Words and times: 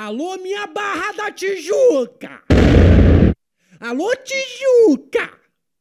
Alô, 0.00 0.36
minha 0.36 0.64
Barra 0.68 1.10
da 1.10 1.32
Tijuca! 1.32 2.40
Alô, 3.80 4.14
Tijuca! 4.14 5.28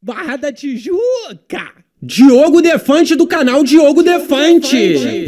Barra 0.02 0.38
da 0.38 0.52
Tijuca! 0.52 1.72
Diogo 2.02 2.60
Defante 2.60 3.16
do 3.16 3.28
canal 3.28 3.64
Diogo 3.64 4.02
Defante. 4.02 5.28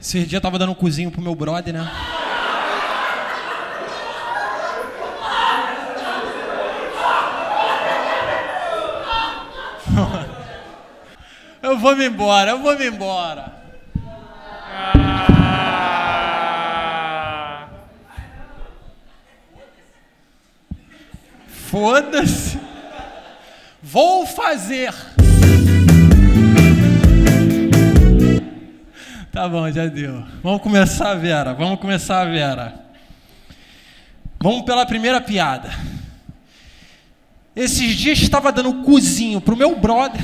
Esse 0.00 0.24
dia 0.24 0.38
eu 0.38 0.40
tava 0.40 0.58
dando 0.58 0.72
um 0.72 0.74
cozinho 0.74 1.10
pro 1.10 1.20
meu 1.20 1.34
brother, 1.34 1.74
né? 1.74 2.17
Eu 11.62 11.76
vou 11.76 11.96
me 11.96 12.06
embora, 12.06 12.52
eu 12.52 12.60
vou 12.60 12.78
me 12.78 12.86
embora. 12.86 13.58
Foda-se. 21.48 22.58
Vou 23.82 24.26
fazer. 24.26 24.94
Tá 29.32 29.48
bom, 29.48 29.70
já 29.70 29.86
deu. 29.86 30.24
Vamos 30.42 30.62
começar, 30.62 31.14
Vera. 31.14 31.52
Vamos 31.54 31.78
começar, 31.80 32.24
Vera. 32.24 32.74
Vamos 34.40 34.62
pela 34.62 34.86
primeira 34.86 35.20
piada. 35.20 35.70
Esses 37.54 37.94
dias 37.96 38.18
estava 38.18 38.52
dando 38.52 38.82
cozinho 38.82 39.40
pro 39.40 39.56
meu 39.56 39.78
brother. 39.78 40.22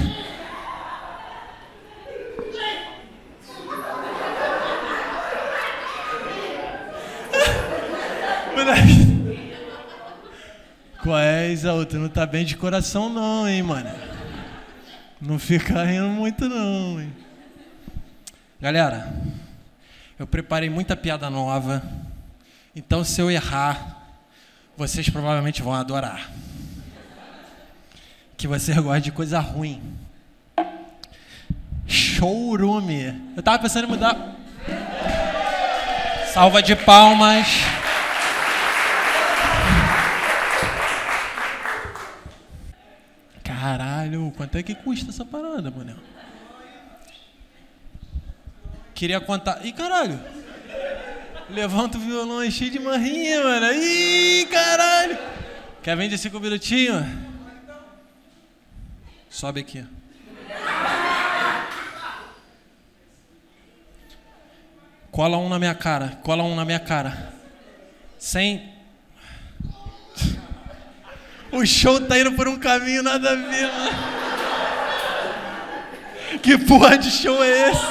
Qual 11.02 11.18
é, 11.18 11.50
Isaú? 11.50 11.84
Tu 11.84 11.98
não 11.98 12.08
tá 12.08 12.24
bem 12.24 12.44
de 12.44 12.56
coração 12.56 13.08
não, 13.08 13.46
hein, 13.46 13.62
mano? 13.62 13.90
Não 15.20 15.38
fica 15.38 15.84
rindo 15.84 16.08
muito 16.08 16.48
não, 16.48 17.00
hein? 17.00 17.12
Galera, 18.60 19.12
eu 20.18 20.26
preparei 20.26 20.70
muita 20.70 20.96
piada 20.96 21.28
nova. 21.28 21.82
Então 22.74 23.04
se 23.04 23.20
eu 23.20 23.30
errar, 23.30 24.02
vocês 24.76 25.08
provavelmente 25.08 25.62
vão 25.62 25.74
adorar. 25.74 26.30
Que 28.36 28.48
você 28.48 28.74
gosta 28.74 29.00
de 29.00 29.12
coisa 29.12 29.38
ruim. 29.40 29.82
Showroom. 31.86 32.88
Eu 33.36 33.42
tava 33.42 33.58
pensando 33.58 33.84
em 33.86 33.90
mudar. 33.90 34.36
Salva 36.32 36.62
de 36.62 36.74
palmas. 36.74 37.73
Caralho, 44.04 44.32
quanto 44.36 44.58
é 44.58 44.62
que 44.62 44.74
custa 44.74 45.10
essa 45.10 45.24
parada, 45.24 45.70
mano? 45.70 45.96
Queria 48.94 49.18
contar. 49.18 49.64
Ih, 49.64 49.72
caralho! 49.72 50.20
Levanta 51.48 51.96
o 51.96 52.00
violão 52.00 52.40
aí 52.40 52.52
cheio 52.52 52.70
de 52.70 52.78
marrinha, 52.78 53.42
mano. 53.42 53.72
Ih, 53.72 54.46
caralho! 54.50 55.16
Quer 55.82 55.96
vender 55.96 56.18
cinco 56.18 56.38
minutinhos? 56.38 57.02
Sobe 59.30 59.60
aqui. 59.60 59.86
Cola 65.10 65.38
um 65.38 65.48
na 65.48 65.58
minha 65.58 65.74
cara. 65.74 66.18
Cola 66.22 66.42
um 66.42 66.54
na 66.54 66.66
minha 66.66 66.80
cara. 66.80 67.32
Sem. 68.18 68.73
O 71.54 71.64
show 71.64 72.00
tá 72.00 72.18
indo 72.18 72.32
por 72.32 72.48
um 72.48 72.58
caminho 72.58 73.02
nada 73.02 73.30
a 73.30 73.34
ver, 73.34 73.72
mano. 73.72 74.14
Que 76.42 76.58
porra 76.58 76.98
de 76.98 77.10
show 77.10 77.42
é 77.44 77.70
esse? 77.70 77.86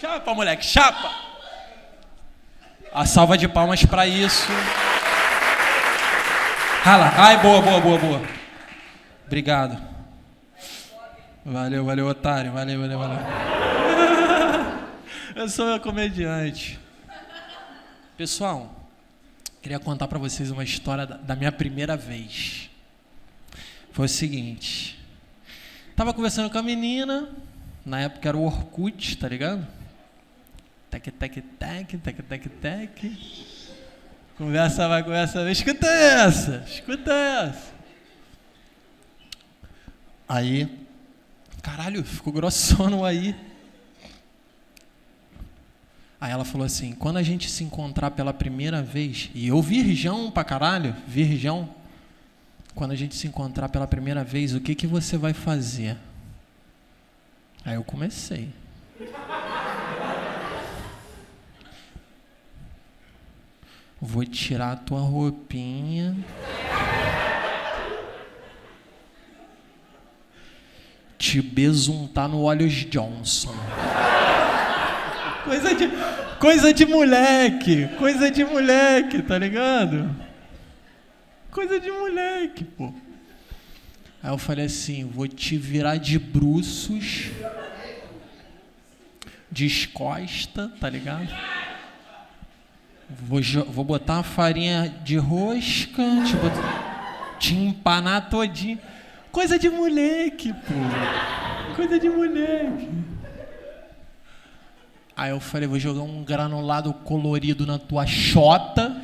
Chapa, 0.00 0.34
moleque, 0.34 0.64
chapa. 0.64 1.10
A 2.92 3.04
salva 3.04 3.36
de 3.36 3.46
palmas 3.46 3.84
pra 3.84 4.06
isso. 4.06 4.48
Rala. 6.82 7.12
Ai, 7.16 7.36
boa, 7.38 7.60
boa, 7.60 7.80
boa, 7.80 7.98
boa. 7.98 8.22
Obrigado. 9.26 9.76
Valeu, 11.44 11.84
valeu, 11.84 12.06
otário. 12.06 12.52
Valeu, 12.52 12.80
valeu, 12.80 12.98
valeu. 12.98 13.18
Eu 15.36 15.48
sou 15.48 15.78
comediante. 15.80 16.80
Pessoal, 18.16 18.83
queria 19.64 19.78
contar 19.78 20.06
pra 20.08 20.18
vocês 20.18 20.50
uma 20.50 20.62
história 20.62 21.06
da- 21.06 21.34
minha 21.34 21.50
primeira 21.50 21.96
vez. 21.96 22.68
Foi 23.92 24.04
o 24.04 24.08
seguinte. 24.10 25.00
Tava 25.96 26.12
conversando 26.12 26.50
com 26.50 26.58
a 26.58 26.62
menina, 26.62 27.30
na 27.82 28.00
época 28.02 28.28
era 28.28 28.36
o 28.36 28.44
Orkut, 28.44 29.16
tá 29.16 29.26
ligado? 29.26 29.66
Tec, 30.90 31.10
tec, 31.12 31.40
tec, 31.58 31.96
tec, 31.98 32.22
tec, 32.28 32.48
tec. 32.60 33.18
Conversa 34.36 34.86
vai, 34.86 35.02
conversa 35.02 35.42
vai. 35.42 35.52
Escuta 35.52 35.86
essa, 35.86 36.62
escuta 36.68 37.10
essa. 37.14 37.72
Aí, 40.28 40.68
caralho, 41.62 42.04
ficou 42.04 42.34
grossona 42.34 43.06
aí. 43.06 43.34
Aí 46.24 46.32
ela 46.32 46.42
falou 46.42 46.64
assim: 46.64 46.92
quando 46.92 47.18
a 47.18 47.22
gente 47.22 47.50
se 47.50 47.62
encontrar 47.62 48.10
pela 48.12 48.32
primeira 48.32 48.82
vez, 48.82 49.28
e 49.34 49.48
eu 49.48 49.60
virgão 49.60 50.30
pra 50.30 50.42
caralho, 50.42 50.96
virgão, 51.06 51.68
quando 52.74 52.92
a 52.92 52.94
gente 52.94 53.14
se 53.14 53.26
encontrar 53.26 53.68
pela 53.68 53.86
primeira 53.86 54.24
vez, 54.24 54.54
o 54.54 54.60
que, 54.60 54.74
que 54.74 54.86
você 54.86 55.18
vai 55.18 55.34
fazer? 55.34 55.98
Aí 57.62 57.74
eu 57.74 57.84
comecei. 57.84 58.48
Vou 64.00 64.24
tirar 64.24 64.72
a 64.72 64.76
tua 64.76 65.00
roupinha. 65.00 66.16
Te 71.18 71.42
besuntar 71.42 72.30
no 72.30 72.40
Olhos 72.40 72.72
Johnson. 72.72 73.54
Coisa 75.44 75.74
de, 75.74 75.88
coisa 76.38 76.72
de 76.72 76.86
moleque, 76.86 77.88
coisa 77.98 78.30
de 78.30 78.44
moleque, 78.44 79.22
tá 79.22 79.38
ligado? 79.38 80.10
Coisa 81.50 81.78
de 81.78 81.90
moleque, 81.90 82.64
pô. 82.64 82.92
Aí 84.22 84.30
eu 84.30 84.38
falei 84.38 84.64
assim, 84.64 85.04
vou 85.04 85.28
te 85.28 85.56
virar 85.58 85.96
de 85.98 86.18
bruços, 86.18 87.26
descosta, 89.50 90.72
tá 90.80 90.88
ligado? 90.88 91.28
Vou, 93.10 93.40
vou 93.68 93.84
botar 93.84 94.14
uma 94.14 94.22
farinha 94.22 94.92
de 95.04 95.16
rosca, 95.18 96.02
te, 96.26 96.34
bot- 96.36 97.38
te 97.38 97.54
empanar 97.54 98.30
todinho. 98.30 98.78
Coisa 99.30 99.58
de 99.58 99.68
moleque, 99.68 100.52
pô. 100.52 101.74
Coisa 101.76 101.98
de 102.00 102.08
moleque. 102.08 102.88
Aí 105.24 105.30
eu 105.30 105.40
falei, 105.40 105.66
vou 105.66 105.78
jogar 105.78 106.02
um 106.02 106.22
granulado 106.22 106.92
colorido 106.92 107.64
na 107.64 107.78
tua 107.78 108.04
chota. 108.06 108.94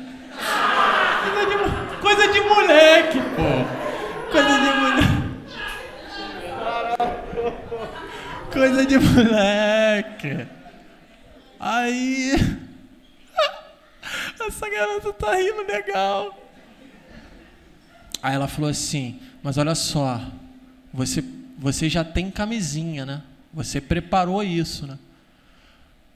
Coisa 1.23 1.49
de, 1.49 1.55
coisa 1.99 2.27
de 2.31 2.41
moleque, 2.41 3.17
pô. 3.35 3.65
Coisa 4.31 4.59
de 4.59 4.69
moleque. 4.79 5.31
Coisa 8.53 8.85
de 8.85 8.99
moleque. 8.99 10.47
Aí. 11.59 12.33
Essa 14.47 14.69
garota 14.69 15.13
tá 15.13 15.35
rindo 15.35 15.65
legal. 15.65 16.37
Aí 18.21 18.35
ela 18.35 18.47
falou 18.47 18.69
assim: 18.69 19.19
Mas 19.41 19.57
olha 19.57 19.73
só, 19.73 20.21
você, 20.93 21.23
você 21.57 21.89
já 21.89 22.03
tem 22.03 22.29
camisinha, 22.29 23.07
né? 23.07 23.23
Você 23.51 23.81
preparou 23.81 24.43
isso, 24.43 24.85
né? 24.85 24.99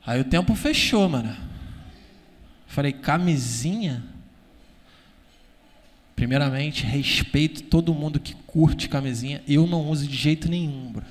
Aí 0.06 0.22
o 0.22 0.26
tempo 0.26 0.54
fechou, 0.56 1.10
mano. 1.10 1.36
Falei: 2.68 2.94
Camisinha? 2.94 4.04
Primeiramente, 6.16 6.86
respeito 6.86 7.64
todo 7.64 7.94
mundo 7.94 8.20
que 8.20 8.34
curte 8.48 8.88
camisinha. 8.88 9.44
Eu 9.48 9.68
não 9.68 9.90
uso 9.90 10.08
de 10.08 10.16
jeito 10.16 10.50
nenhum, 10.50 10.92
bro. 10.92 11.04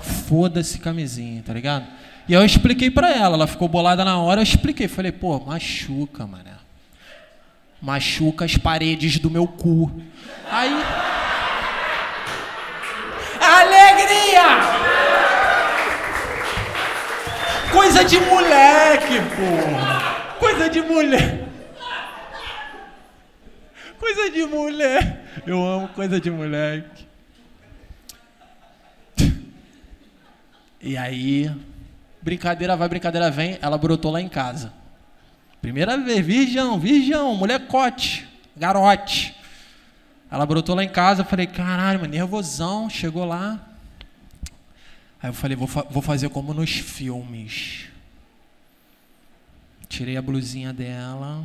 Foda-se 0.00 0.78
camisinha, 0.78 1.42
tá 1.42 1.52
ligado? 1.52 1.86
E 2.28 2.32
eu 2.32 2.44
expliquei 2.44 2.90
pra 2.90 3.10
ela, 3.10 3.34
ela 3.34 3.46
ficou 3.46 3.68
bolada 3.68 4.04
na 4.04 4.18
hora, 4.18 4.40
eu 4.40 4.44
expliquei. 4.44 4.86
Falei, 4.86 5.10
pô, 5.10 5.40
machuca, 5.40 6.26
mané. 6.26 6.52
Machuca 7.80 8.44
as 8.44 8.56
paredes 8.56 9.18
do 9.18 9.30
meu 9.30 9.46
cu. 9.46 9.90
Aí. 10.50 11.07
Coisa 17.88 18.04
de 18.04 18.20
moleque, 18.20 19.14
porra! 19.34 20.36
Coisa 20.38 20.68
de 20.68 20.82
mulher. 20.82 21.48
Coisa 23.98 24.30
de 24.30 24.44
mulher. 24.44 25.24
Eu 25.46 25.66
amo 25.66 25.88
coisa 25.88 26.20
de 26.20 26.30
moleque. 26.30 27.06
E 30.82 30.98
aí, 30.98 31.50
brincadeira 32.20 32.76
vai, 32.76 32.90
brincadeira 32.90 33.30
vem, 33.30 33.58
ela 33.62 33.78
brotou 33.78 34.12
lá 34.12 34.20
em 34.20 34.28
casa. 34.28 34.70
Primeira 35.62 35.96
vez, 35.96 36.20
virgão, 36.24 36.78
virgão, 36.78 37.34
molecote, 37.36 38.28
garote. 38.54 39.34
Ela 40.30 40.44
brotou 40.44 40.74
lá 40.74 40.84
em 40.84 40.90
casa, 40.90 41.22
eu 41.22 41.26
falei, 41.26 41.46
caralho, 41.46 42.06
nervosão, 42.06 42.90
chegou 42.90 43.24
lá. 43.24 43.67
Aí 45.20 45.30
eu 45.30 45.34
falei, 45.34 45.56
vou, 45.56 45.66
fa 45.66 45.82
vou 45.82 46.00
fazer 46.00 46.28
como 46.28 46.54
nos 46.54 46.70
filmes. 46.70 47.88
Tirei 49.88 50.16
a 50.16 50.22
blusinha 50.22 50.72
dela. 50.72 51.44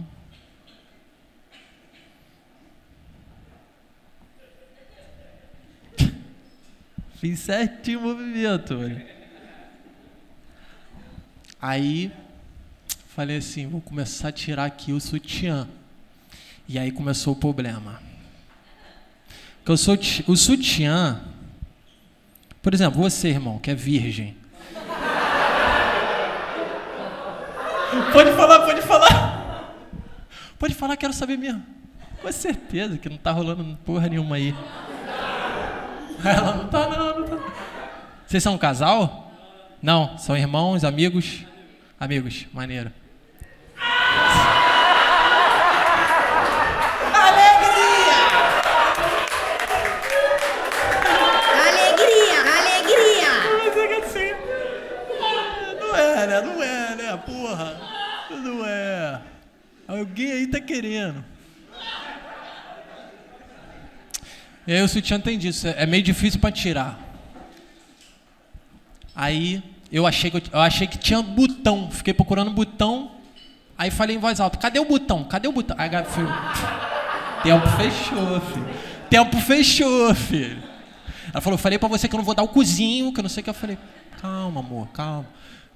Fiz 7.19 7.39
certinho 7.39 7.99
o 7.99 8.03
movimento. 8.03 8.77
Aí 11.59 12.11
falei 13.15 13.37
assim, 13.37 13.67
vou 13.67 13.79
começar 13.79 14.27
a 14.27 14.31
tirar 14.31 14.65
aqui 14.65 14.91
o 14.91 14.99
sutiã. 14.99 15.67
E 16.67 16.77
aí 16.77 16.91
começou 16.91 17.33
o 17.33 17.35
problema. 17.35 18.01
Porque 19.63 19.71
o 20.27 20.35
sutiã, 20.35 21.23
por 22.63 22.73
exemplo, 22.73 23.01
você, 23.01 23.27
irmão, 23.27 23.59
que 23.59 23.69
é 23.69 23.75
virgem. 23.75 24.37
Pode 28.13 28.31
falar, 28.31 28.59
pode 28.61 28.81
falar. 28.81 29.75
Pode 30.57 30.73
falar, 30.73 30.95
quero 30.95 31.11
saber 31.11 31.37
mesmo. 31.37 31.61
Com 32.21 32.31
certeza 32.31 32.97
que 32.97 33.09
não 33.09 33.17
tá 33.17 33.31
rolando 33.31 33.77
porra 33.85 34.07
nenhuma 34.07 34.37
aí. 34.37 34.55
Ela 36.23 36.55
não 36.55 36.67
tá, 36.69 36.87
não, 36.87 37.19
não 37.19 37.27
tá. 37.27 37.53
Vocês 38.25 38.41
são 38.41 38.53
um 38.53 38.57
casal? 38.57 39.29
Não, 39.81 40.17
são 40.17 40.37
irmãos, 40.37 40.85
amigos? 40.85 41.43
Amigos, 41.99 42.47
maneiro. 42.53 42.93
Querendo. 60.73 61.23
E 64.65 64.73
aí 64.73 64.81
o 64.81 64.87
sutiã 64.87 65.19
tem 65.19 65.37
disso. 65.37 65.67
É 65.67 65.85
meio 65.85 66.01
difícil 66.01 66.39
pra 66.39 66.51
tirar. 66.51 66.99
Aí 69.15 69.61
eu 69.91 70.07
achei 70.07 70.31
que, 70.31 70.37
eu, 70.37 70.41
eu 70.51 70.59
achei 70.59 70.87
que 70.87 70.97
tinha 70.97 71.21
botão. 71.21 71.91
Fiquei 71.91 72.13
procurando 72.13 72.49
botão. 72.49 73.11
Aí 73.77 73.91
falei 73.91 74.15
em 74.15 74.19
voz 74.19 74.39
alta: 74.39 74.57
cadê 74.57 74.79
o 74.79 74.85
botão? 74.85 75.23
Cadê 75.25 75.47
o 75.47 75.51
botão? 75.51 75.75
Aí 75.77 75.85
a 75.85 75.89
Gabi 75.89 76.07
tempo 77.43 77.67
fechou, 77.69 78.41
filho. 78.41 78.69
Tempo 79.09 79.37
fechou, 79.41 80.15
filho. 80.15 80.63
Ela 81.31 81.41
falou: 81.41 81.59
falei 81.59 81.77
pra 81.77 81.89
você 81.89 82.07
que 82.07 82.15
eu 82.15 82.17
não 82.17 82.25
vou 82.25 82.33
dar 82.33 82.43
o 82.43 82.47
cozinho, 82.47 83.13
que 83.13 83.19
eu 83.19 83.23
não 83.23 83.29
sei 83.29 83.41
o 83.41 83.43
que. 83.43 83.49
Eu 83.49 83.53
falei: 83.53 83.77
calma, 84.19 84.61
amor, 84.61 84.87
calma. 84.87 85.27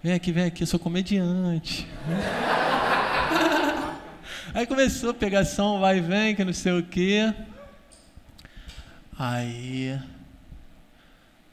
Vem 0.01 0.13
aqui, 0.13 0.31
vem 0.31 0.45
aqui, 0.45 0.63
eu 0.63 0.67
sou 0.67 0.79
comediante. 0.79 1.85
Aí 4.53 4.65
começou 4.65 5.11
a 5.11 5.13
pegação, 5.13 5.79
vai 5.79 5.99
vem, 5.99 6.35
que 6.35 6.43
não 6.43 6.53
sei 6.53 6.71
o 6.73 6.83
quê. 6.83 7.33
Aí 9.17 9.99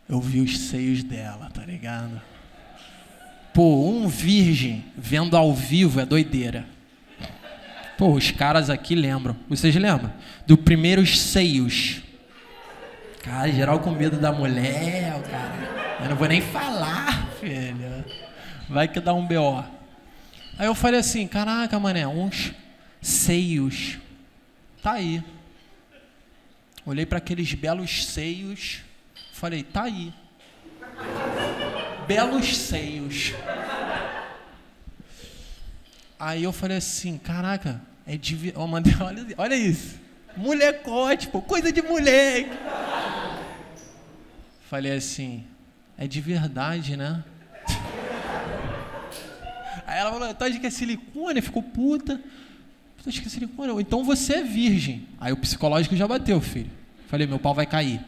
eu 0.08 0.20
vi 0.20 0.40
os 0.40 0.58
seios 0.58 1.02
dela, 1.02 1.50
tá 1.50 1.64
ligado? 1.64 2.20
Pô, 3.52 3.88
um 3.88 4.08
virgem 4.08 4.84
vendo 4.96 5.36
ao 5.36 5.54
vivo 5.54 6.00
é 6.00 6.06
doideira. 6.06 6.66
Pô, 7.96 8.12
os 8.12 8.30
caras 8.30 8.68
aqui 8.68 8.94
lembram. 8.94 9.36
Vocês 9.48 9.74
lembram? 9.74 10.12
Do 10.46 10.56
primeiros 10.56 11.20
seios. 11.20 12.02
Cara, 13.22 13.50
geral 13.50 13.80
com 13.80 13.90
medo 13.92 14.18
da 14.18 14.32
mulher, 14.32 15.22
cara. 15.30 15.98
Eu 16.02 16.10
não 16.10 16.16
vou 16.16 16.28
nem 16.28 16.40
falar, 16.40 17.28
filho. 17.40 18.04
Vai 18.68 18.88
que 18.88 19.00
dá 19.00 19.14
um 19.14 19.26
BO. 19.26 19.64
Aí 20.58 20.66
eu 20.66 20.74
falei 20.74 21.00
assim, 21.00 21.26
caraca, 21.26 21.78
mané, 21.78 22.06
uns 22.06 22.52
seios. 23.04 23.98
Tá 24.82 24.92
aí. 24.92 25.22
Olhei 26.86 27.04
para 27.04 27.18
aqueles 27.18 27.52
belos 27.52 28.06
seios, 28.06 28.80
falei, 29.32 29.62
tá 29.62 29.84
aí. 29.84 30.12
Belos 32.06 32.56
seios. 32.56 33.34
Aí 36.18 36.44
eu 36.44 36.52
falei 36.52 36.78
assim, 36.78 37.18
caraca, 37.18 37.80
é 38.06 38.16
de. 38.16 38.52
Oh, 38.56 38.66
mandei, 38.66 38.94
olha, 39.00 39.26
olha 39.36 39.54
isso. 39.54 40.00
Molecote, 40.36 41.28
pô, 41.28 41.42
coisa 41.42 41.70
de 41.70 41.82
moleque. 41.82 42.50
Falei 44.68 44.92
assim, 44.92 45.46
é 45.96 46.06
de 46.06 46.20
verdade, 46.20 46.96
né? 46.96 47.22
Aí 49.86 49.98
ela 49.98 50.10
falou, 50.10 50.34
tá 50.34 50.48
de 50.48 50.58
que 50.58 50.66
é 50.66 50.70
silicone? 50.70 51.42
Ficou 51.42 51.62
puta. 51.62 52.20
É 53.06 53.10
silicone? 53.10 53.70
Ou 53.70 53.80
então 53.80 54.02
você 54.02 54.36
é 54.36 54.42
virgem. 54.42 55.06
Aí 55.20 55.32
o 55.32 55.36
psicológico 55.36 55.94
já 55.94 56.08
bateu, 56.08 56.40
filho. 56.40 56.70
Falei, 57.08 57.26
meu 57.26 57.38
pau 57.38 57.54
vai 57.54 57.66
cair. 57.66 58.00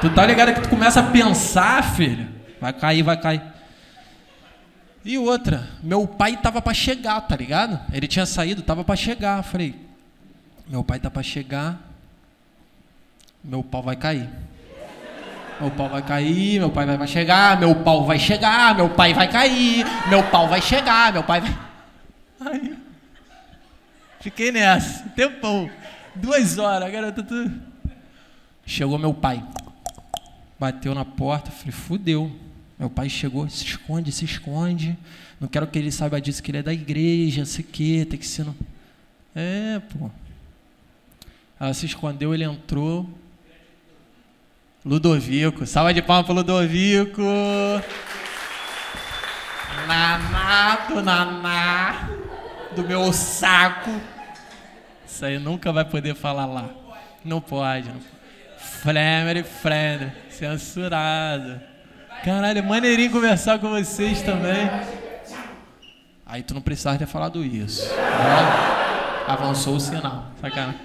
tu 0.00 0.10
tá 0.10 0.26
ligado 0.26 0.54
que 0.54 0.60
tu 0.60 0.68
começa 0.68 1.00
a 1.00 1.10
pensar, 1.10 1.82
filho? 1.94 2.28
Vai 2.60 2.72
cair, 2.72 3.02
vai 3.02 3.20
cair. 3.20 3.42
E 5.04 5.18
outra, 5.18 5.68
meu 5.82 6.06
pai 6.06 6.36
tava 6.36 6.62
para 6.62 6.72
chegar, 6.72 7.20
tá 7.22 7.36
ligado? 7.36 7.78
Ele 7.92 8.06
tinha 8.06 8.24
saído, 8.24 8.62
tava 8.62 8.84
para 8.84 8.96
chegar. 8.96 9.42
Falei, 9.42 9.74
meu 10.66 10.82
pai 10.82 10.98
tá 10.98 11.10
para 11.10 11.22
chegar, 11.22 11.78
meu 13.42 13.62
pau 13.62 13.82
vai 13.82 13.96
cair. 13.96 14.28
Meu 15.60 15.70
pau 15.70 15.88
vai 15.88 16.02
cair, 16.02 16.58
meu 16.58 16.70
pai 16.70 16.84
vai 16.84 17.06
chegar, 17.06 17.58
meu 17.60 17.74
pau 17.76 18.04
vai 18.04 18.18
chegar, 18.18 18.74
meu 18.74 18.90
pai 18.90 19.14
vai 19.14 19.28
cair, 19.28 19.86
meu 20.08 20.22
pau 20.24 20.48
vai 20.48 20.60
chegar, 20.60 21.12
meu 21.12 21.22
pai 21.22 21.40
vai. 21.40 21.58
Aí, 22.40 22.73
fiquei 24.24 24.50
nessa, 24.50 25.06
tempão, 25.10 25.70
duas 26.14 26.56
horas, 26.56 26.90
garota. 26.90 27.22
Tu... 27.22 27.50
Chegou 28.64 28.98
meu 28.98 29.12
pai, 29.12 29.44
bateu 30.58 30.94
na 30.94 31.04
porta, 31.04 31.50
falei, 31.50 31.72
fudeu. 31.72 32.34
Meu 32.78 32.88
pai 32.88 33.10
chegou, 33.10 33.46
se 33.50 33.62
esconde, 33.62 34.10
se 34.10 34.24
esconde. 34.24 34.96
Não 35.38 35.46
quero 35.46 35.66
que 35.66 35.78
ele 35.78 35.92
saiba 35.92 36.18
disso, 36.22 36.42
que 36.42 36.50
ele 36.50 36.58
é 36.58 36.62
da 36.62 36.72
igreja, 36.72 37.44
sei 37.44 37.62
que, 37.62 38.06
tem 38.06 38.18
que 38.18 38.26
ser. 38.26 38.44
No... 38.44 38.56
É, 39.34 39.82
pô. 39.92 40.10
Ela 41.60 41.74
se 41.74 41.84
escondeu, 41.84 42.32
ele 42.32 42.44
entrou. 42.44 43.06
Ludovico, 44.82 45.66
salva 45.66 45.92
de 45.92 46.00
palmas 46.00 46.24
pro 46.24 46.34
Ludovico. 46.34 47.22
Naná 49.86 50.86
do 50.88 51.02
Naná, 51.02 52.08
do 52.74 52.82
meu 52.84 53.12
saco. 53.12 54.13
Isso 55.14 55.24
aí 55.24 55.38
nunca 55.38 55.72
vai 55.72 55.84
poder 55.84 56.16
falar 56.16 56.44
lá. 56.44 56.70
Não 57.24 57.40
pode. 57.40 57.88
Não. 57.88 58.00
Flemer 58.58 59.36
e 59.36 59.44
Frender, 59.44 60.12
censurado. 60.28 61.60
Caralho, 62.24 62.58
é 62.58 62.62
maneirinho 62.62 63.12
conversar 63.12 63.60
com 63.60 63.70
vocês 63.70 64.22
também. 64.22 64.68
Aí 66.26 66.42
tu 66.42 66.52
não 66.52 66.60
precisava 66.60 66.98
ter 66.98 67.06
falado 67.06 67.44
isso. 67.44 67.94
Né? 67.94 69.24
Avançou 69.28 69.76
o 69.76 69.80
sinal. 69.80 70.32
Sacanagem. 70.40 70.80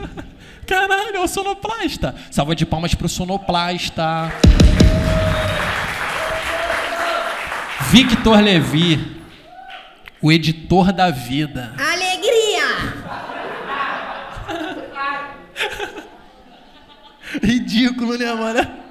Caralho, 0.66 1.14
é 1.14 1.20
o 1.20 1.28
sonoplasta. 1.28 2.14
Salva 2.30 2.56
de 2.56 2.64
palmas 2.64 2.94
pro 2.94 3.06
sonoplasta. 3.06 4.32
Victor 7.90 8.40
Levi, 8.40 9.22
o 10.22 10.32
editor 10.32 10.90
da 10.90 11.10
vida. 11.10 11.74
Alegria. 11.76 11.91
Ridículo, 17.44 18.16
né, 18.16 18.32
mano? 18.32 18.82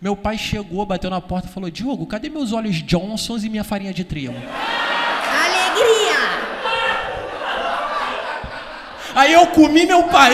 Meu 0.00 0.14
pai 0.14 0.36
chegou, 0.36 0.84
bateu 0.84 1.08
na 1.08 1.20
porta 1.20 1.48
e 1.48 1.50
falou: 1.50 1.70
Diogo, 1.70 2.06
cadê 2.06 2.28
meus 2.28 2.52
óleos 2.52 2.82
Johnsons 2.82 3.42
e 3.44 3.48
minha 3.48 3.64
farinha 3.64 3.94
de 3.94 4.04
trigo? 4.04 4.34
Alegria! 5.44 6.16
Aí 9.14 9.32
eu 9.32 9.46
comi 9.46 9.86
meu 9.86 10.04
pai. 10.04 10.32